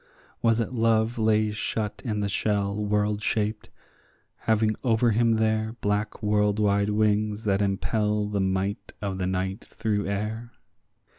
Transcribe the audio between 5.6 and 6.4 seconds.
Black